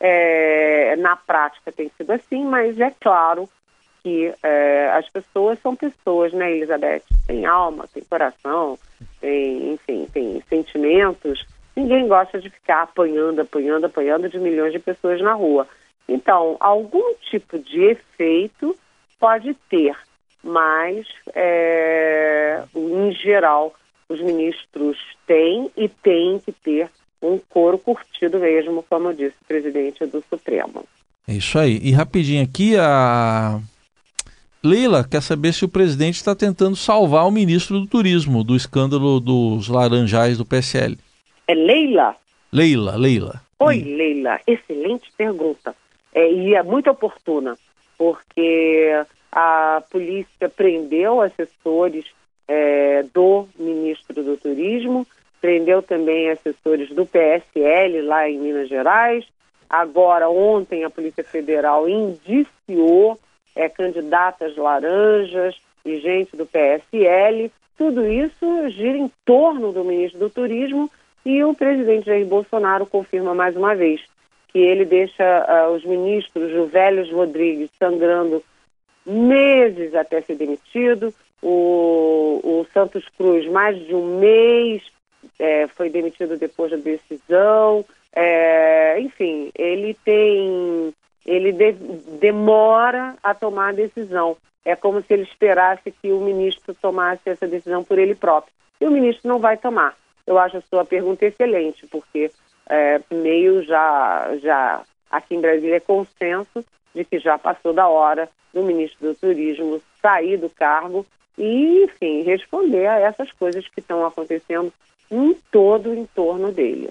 é, 0.00 0.94
na 0.96 1.16
prática 1.16 1.72
tem 1.72 1.90
sido 1.96 2.12
assim, 2.12 2.44
mas 2.44 2.78
é 2.78 2.92
claro 3.00 3.48
que 4.02 4.32
é, 4.42 4.90
as 4.92 5.08
pessoas 5.08 5.58
são 5.60 5.74
pessoas, 5.74 6.32
né, 6.32 6.52
Elizabeth? 6.52 7.02
Tem 7.26 7.44
alma, 7.44 7.88
tem 7.92 8.02
coração, 8.04 8.78
tem, 9.20 9.72
enfim, 9.72 10.06
tem 10.12 10.42
sentimentos. 10.48 11.44
Ninguém 11.78 12.08
gosta 12.08 12.40
de 12.40 12.50
ficar 12.50 12.82
apanhando, 12.82 13.40
apanhando, 13.40 13.84
apanhando 13.84 14.28
de 14.28 14.36
milhões 14.36 14.72
de 14.72 14.80
pessoas 14.80 15.20
na 15.20 15.32
rua. 15.32 15.64
Então, 16.08 16.56
algum 16.58 17.14
tipo 17.30 17.56
de 17.56 17.84
efeito 17.84 18.76
pode 19.16 19.54
ter, 19.70 19.96
mas, 20.42 21.06
é, 21.32 22.64
em 22.74 23.12
geral, 23.12 23.72
os 24.08 24.20
ministros 24.20 24.98
têm 25.24 25.70
e 25.76 25.88
têm 25.88 26.40
que 26.40 26.50
ter 26.50 26.90
um 27.22 27.38
couro 27.48 27.78
curtido 27.78 28.40
mesmo, 28.40 28.82
como 28.82 29.14
disse 29.14 29.36
o 29.40 29.46
presidente 29.46 30.04
do 30.04 30.20
Supremo. 30.28 30.84
É 31.28 31.34
isso 31.34 31.56
aí. 31.60 31.78
E 31.80 31.92
rapidinho 31.92 32.42
aqui, 32.42 32.76
a 32.76 33.60
Leila 34.64 35.04
quer 35.04 35.22
saber 35.22 35.52
se 35.52 35.64
o 35.64 35.68
presidente 35.68 36.16
está 36.16 36.34
tentando 36.34 36.74
salvar 36.74 37.24
o 37.24 37.30
ministro 37.30 37.78
do 37.78 37.86
Turismo 37.86 38.42
do 38.42 38.56
escândalo 38.56 39.20
dos 39.20 39.68
laranjais 39.68 40.36
do 40.36 40.44
PSL. 40.44 40.98
É 41.48 41.54
Leila? 41.54 42.14
Leila, 42.52 42.94
Leila. 42.96 43.40
Oi, 43.58 43.78
Leila. 43.80 44.38
Excelente 44.46 45.10
pergunta. 45.16 45.74
É, 46.14 46.30
e 46.30 46.54
é 46.54 46.62
muito 46.62 46.90
oportuna, 46.90 47.56
porque 47.96 48.92
a 49.32 49.82
polícia 49.90 50.50
prendeu 50.50 51.22
assessores 51.22 52.04
é, 52.46 53.02
do 53.14 53.48
ministro 53.58 54.22
do 54.22 54.36
Turismo, 54.36 55.06
prendeu 55.40 55.82
também 55.82 56.28
assessores 56.28 56.90
do 56.90 57.06
PSL 57.06 58.02
lá 58.02 58.28
em 58.28 58.38
Minas 58.38 58.68
Gerais. 58.68 59.24
Agora, 59.70 60.28
ontem, 60.28 60.84
a 60.84 60.90
Polícia 60.90 61.24
Federal 61.24 61.88
indiciou 61.88 63.18
é, 63.56 63.70
candidatas 63.70 64.54
laranjas 64.56 65.56
e 65.82 65.98
gente 65.98 66.36
do 66.36 66.44
PSL. 66.44 67.50
Tudo 67.76 68.06
isso 68.06 68.68
gira 68.68 68.98
em 68.98 69.10
torno 69.24 69.72
do 69.72 69.82
ministro 69.82 70.20
do 70.20 70.28
Turismo 70.30 70.90
e 71.24 71.42
o 71.44 71.54
presidente 71.54 72.06
Jair 72.06 72.26
Bolsonaro 72.26 72.86
confirma 72.86 73.34
mais 73.34 73.56
uma 73.56 73.74
vez 73.74 74.00
que 74.48 74.58
ele 74.58 74.84
deixa 74.84 75.24
uh, 75.24 75.74
os 75.74 75.84
ministros 75.84 76.50
Juvélios 76.50 77.10
Rodrigues 77.12 77.70
sangrando 77.78 78.42
meses 79.04 79.94
até 79.94 80.20
ser 80.22 80.36
demitido, 80.36 81.12
o, 81.42 82.40
o 82.42 82.66
Santos 82.72 83.04
Cruz 83.16 83.46
mais 83.46 83.78
de 83.86 83.94
um 83.94 84.18
mês 84.18 84.82
é, 85.38 85.66
foi 85.68 85.90
demitido 85.90 86.36
depois 86.36 86.70
da 86.70 86.76
decisão, 86.76 87.84
é, 88.12 89.00
enfim, 89.00 89.50
ele 89.54 89.94
tem, 90.04 90.92
ele 91.24 91.52
de, 91.52 91.72
demora 92.20 93.16
a 93.22 93.34
tomar 93.34 93.68
a 93.68 93.72
decisão. 93.72 94.36
É 94.64 94.74
como 94.76 95.00
se 95.00 95.14
ele 95.14 95.22
esperasse 95.22 95.90
que 95.90 96.10
o 96.10 96.20
ministro 96.20 96.74
tomasse 96.74 97.22
essa 97.26 97.46
decisão 97.46 97.84
por 97.84 97.98
ele 97.98 98.14
próprio. 98.14 98.52
E 98.80 98.86
o 98.86 98.90
ministro 98.90 99.28
não 99.28 99.38
vai 99.38 99.56
tomar. 99.56 99.96
Eu 100.28 100.38
acho 100.38 100.58
a 100.58 100.62
sua 100.68 100.84
pergunta 100.84 101.24
excelente, 101.24 101.86
porque 101.86 102.30
é, 102.68 103.00
meio 103.10 103.64
já, 103.64 104.36
já 104.42 104.82
aqui 105.10 105.34
em 105.34 105.40
Brasília 105.40 105.76
é 105.76 105.80
consenso 105.80 106.62
de 106.94 107.02
que 107.02 107.18
já 107.18 107.38
passou 107.38 107.72
da 107.72 107.88
hora 107.88 108.28
do 108.52 108.62
ministro 108.62 109.08
do 109.08 109.14
Turismo 109.14 109.80
sair 110.02 110.36
do 110.36 110.50
cargo 110.50 111.06
e, 111.38 111.84
enfim, 111.84 112.24
responder 112.24 112.86
a 112.86 112.98
essas 112.98 113.32
coisas 113.32 113.66
que 113.68 113.80
estão 113.80 114.04
acontecendo 114.04 114.70
em 115.10 115.34
todo 115.50 115.88
o 115.88 115.94
entorno 115.94 116.52
dele. 116.52 116.90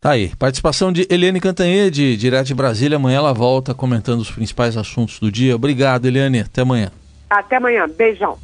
Tá 0.00 0.12
aí. 0.12 0.34
Participação 0.36 0.90
de 0.90 1.06
Eliane 1.10 1.40
Cantanhede, 1.40 2.16
direto 2.16 2.46
de 2.46 2.54
Brasília. 2.54 2.96
Amanhã 2.96 3.18
ela 3.18 3.34
volta 3.34 3.74
comentando 3.74 4.20
os 4.20 4.30
principais 4.30 4.78
assuntos 4.78 5.20
do 5.20 5.30
dia. 5.30 5.54
Obrigado, 5.54 6.06
Eliane. 6.06 6.40
Até 6.40 6.62
amanhã. 6.62 6.90
Até 7.28 7.56
amanhã. 7.56 7.86
Beijão. 7.86 8.38